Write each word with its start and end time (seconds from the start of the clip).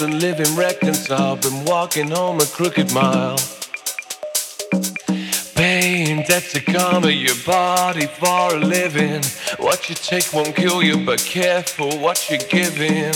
and 0.00 0.20
living 0.20 0.54
reconciled. 0.56 1.42
Been 1.42 1.64
walking 1.64 2.10
home 2.10 2.40
a 2.40 2.46
crooked 2.46 2.92
mile. 2.92 3.38
Pain, 5.54 6.24
that's 6.28 6.54
a 6.54 6.60
karma, 6.60 7.10
your 7.10 7.34
body 7.46 8.06
for 8.06 8.54
a 8.54 8.58
living. 8.58 9.22
What 9.58 9.88
you 9.88 9.94
take 9.94 10.32
won't 10.32 10.54
kill 10.54 10.82
you, 10.82 11.04
but 11.04 11.20
careful 11.20 11.98
what 11.98 12.28
you're 12.28 12.38
giving. 12.48 13.14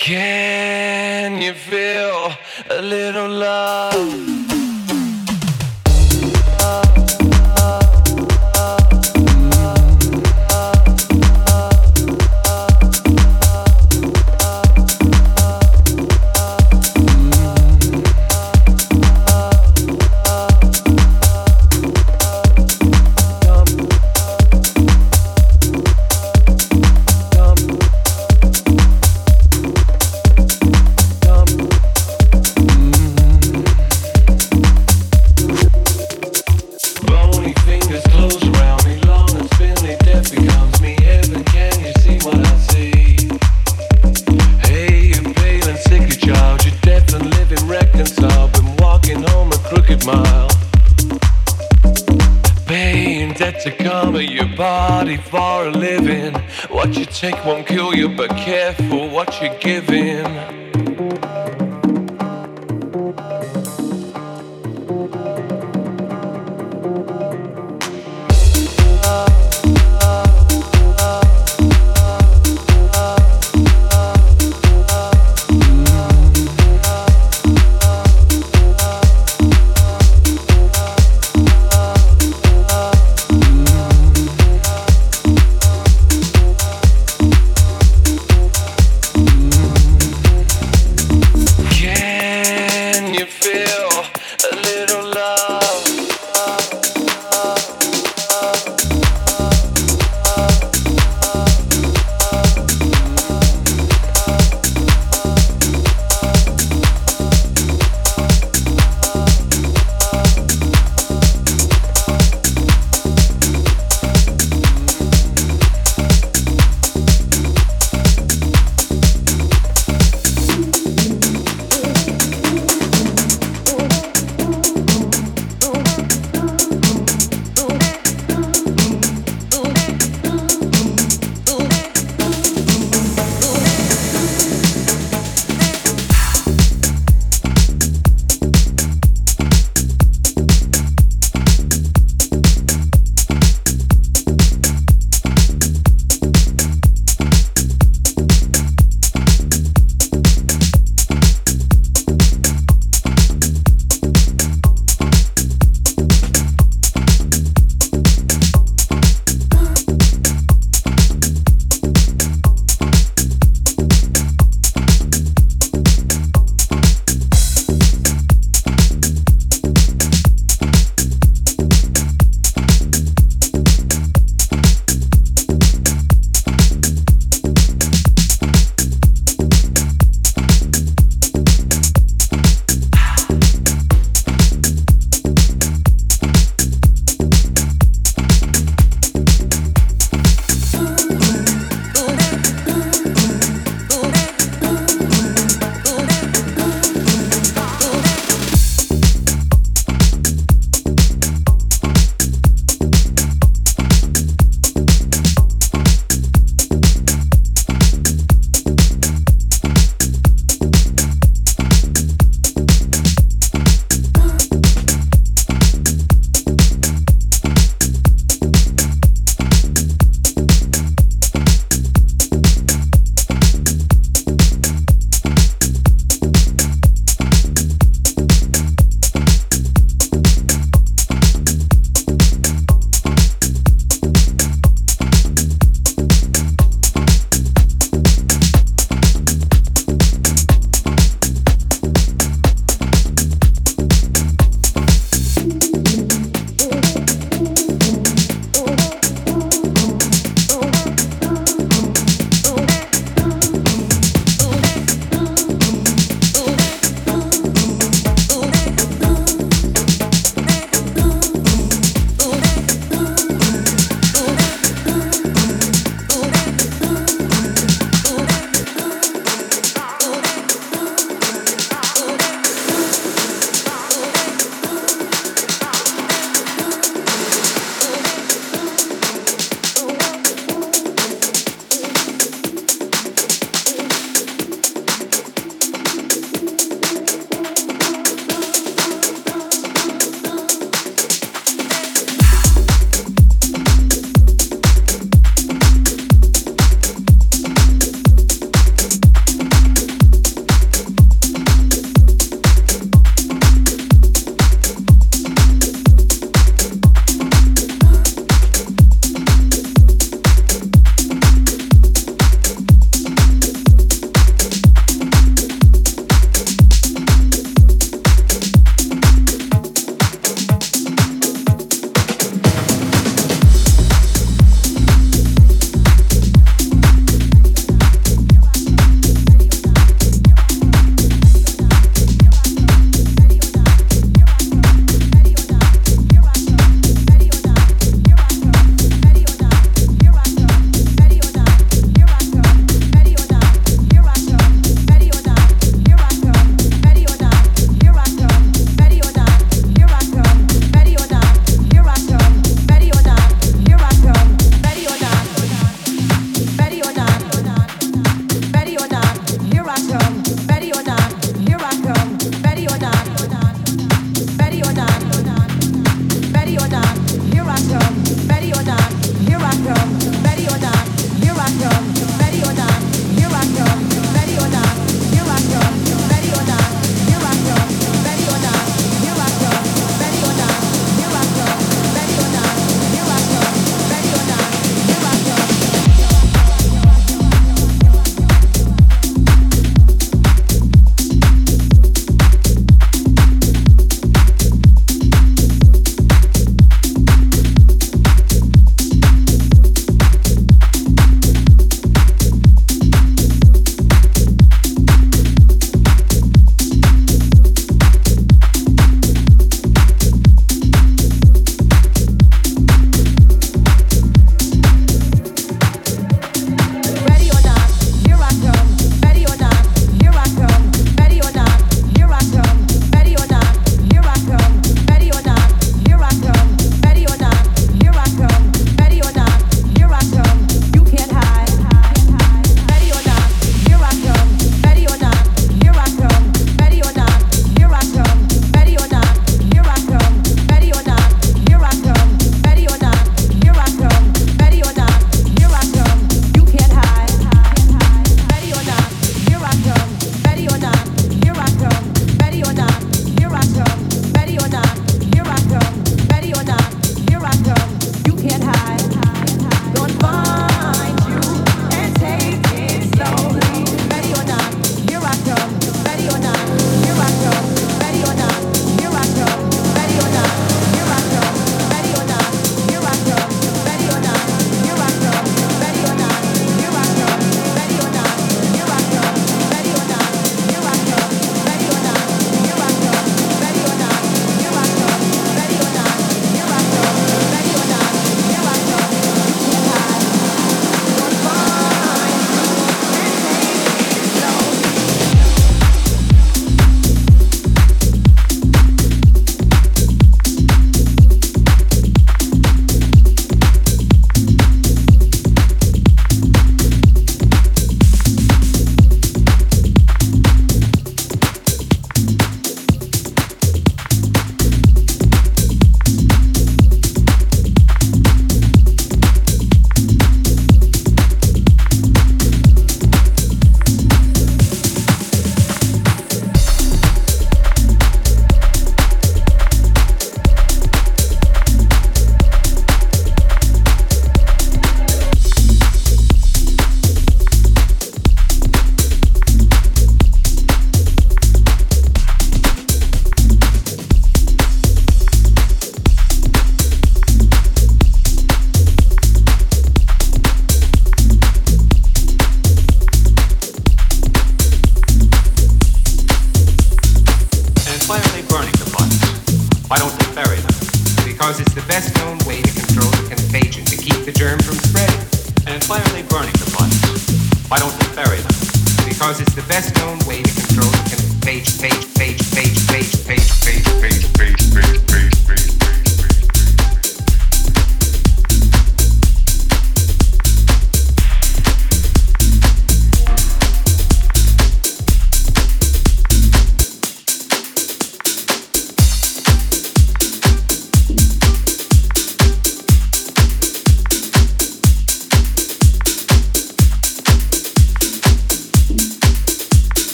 Can 0.00 1.40
you 1.42 1.52
feel 1.52 2.32
a 2.70 2.80
little 2.80 3.28
love? 3.28 4.43
Take 57.30 57.42
won't 57.46 57.66
kill 57.66 57.94
you, 57.94 58.06
but 58.06 58.28
careful 58.36 59.08
what 59.08 59.40
you're 59.40 59.58
giving. 59.58 60.63